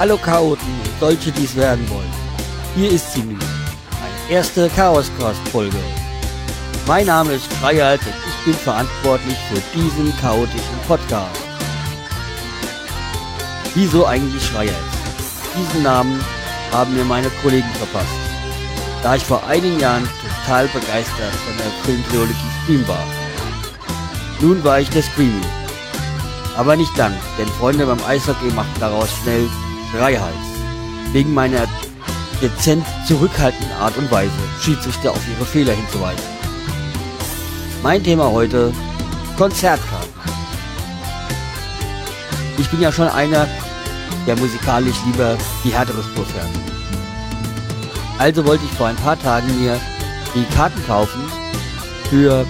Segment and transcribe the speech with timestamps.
[0.00, 2.10] Hallo Chaoten und solche, die es werden wollen.
[2.74, 5.76] Hier ist sie nun, meine erste Chaoscast-Folge.
[6.86, 11.42] Mein Name ist Freiheit und ich bin verantwortlich für diesen chaotischen Podcast.
[13.74, 14.74] Wieso eigentlich Schreihals?
[15.54, 16.18] Diesen Namen
[16.72, 18.08] haben mir meine Kollegen verpasst,
[19.02, 23.04] da ich vor einigen Jahren total begeistert von der Filmtrilogie Scream war.
[24.40, 25.44] Nun war ich der Screamy.
[26.56, 29.46] Aber nicht lang, denn Freunde beim Eishockey machten daraus schnell
[29.90, 30.34] Schreihals.
[31.12, 31.66] Wegen meiner
[32.40, 34.30] dezent zurückhaltenden Art und Weise,
[34.60, 36.24] Schiedsrichter auf ihre Fehler hinzuweisen.
[37.82, 38.72] Mein Thema heute,
[39.36, 40.08] Konzertkarten.
[42.58, 43.48] Ich bin ja schon einer,
[44.26, 46.46] der musikalisch lieber die härtere Spur fährt.
[48.18, 49.80] Also wollte ich vor ein paar Tagen mir
[50.34, 51.20] die Karten kaufen
[52.10, 52.44] für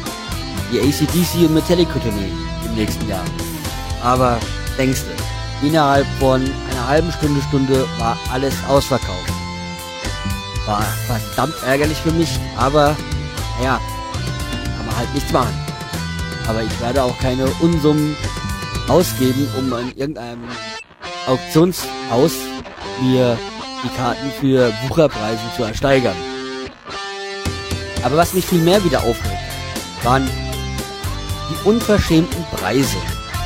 [0.72, 2.32] die ACDC und Metallica Tournee
[2.66, 3.24] im nächsten Jahr.
[4.02, 4.38] Aber
[4.76, 5.10] denkste,
[5.62, 6.42] innerhalb von
[6.90, 9.32] halben Stunde, Stunde war alles ausverkauft.
[10.66, 12.96] War verdammt ärgerlich für mich, aber
[13.58, 13.80] naja,
[14.76, 15.54] kann man halt nichts machen.
[16.48, 18.16] Aber ich werde auch keine Unsummen
[18.88, 20.42] ausgeben, um an irgendeinem
[21.28, 22.32] Auktionshaus
[23.00, 23.38] mir
[23.84, 26.16] die Karten für Bucherpreise zu ersteigern.
[28.02, 29.38] Aber was mich viel mehr wieder aufregt,
[30.02, 30.28] waren
[31.50, 32.96] die unverschämten Preise,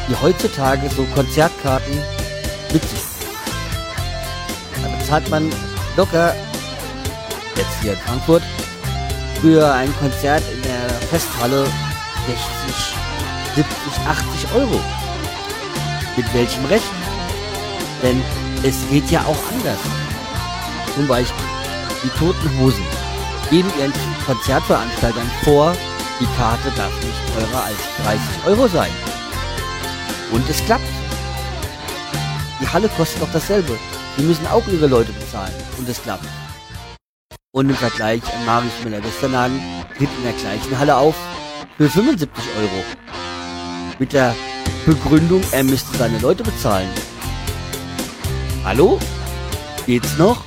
[0.09, 1.99] die heutzutage so Konzertkarten
[2.73, 3.04] mit sich
[5.05, 5.21] bringen.
[5.21, 5.51] Da bezahlt man
[5.97, 6.35] locker,
[7.57, 8.43] jetzt hier in Frankfurt,
[9.41, 11.67] für ein Konzert in der Festhalle
[12.27, 12.97] 60,
[13.57, 13.67] 70,
[14.07, 14.81] 80 Euro.
[16.17, 16.85] Mit welchem Recht?
[18.03, 18.23] Denn
[18.63, 19.79] es geht ja auch anders.
[20.95, 21.45] Zum Beispiel
[22.03, 22.85] die Toten Hosen
[23.51, 23.93] geben ihren
[24.27, 25.75] Konzertveranstaltern vor,
[26.21, 28.91] die Karte darf nicht teurer als 30 Euro sein.
[30.33, 31.04] Und es klappt.
[32.65, 33.79] Die Halle kostet doch dasselbe.
[34.17, 35.53] Die müssen auch ihre Leute bezahlen.
[35.77, 36.25] Und es klappt.
[37.53, 39.61] Und im Vergleich an Marius Müller-Westernhagen
[39.99, 41.15] tritt in der gleichen Halle auf
[41.77, 42.85] für 75 Euro.
[43.99, 44.35] Mit der
[44.87, 46.89] Begründung, er müsste seine Leute bezahlen.
[48.65, 48.99] Hallo?
[49.85, 50.43] Geht's noch?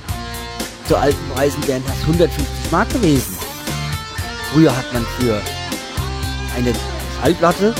[0.88, 3.38] Zu alten Preisen wären das 150 Mark gewesen.
[4.52, 5.40] Früher hat man für
[6.56, 6.72] eine
[7.20, 7.76] Schallplatte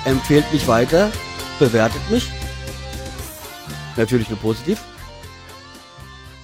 [0.04, 1.12] Empfehlt mich weiter,
[1.60, 2.28] bewertet mich.
[3.96, 4.80] Natürlich nur positiv.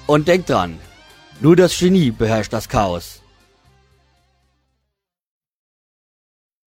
[0.06, 0.78] Und denkt dran,
[1.40, 3.20] nur das Genie beherrscht das Chaos.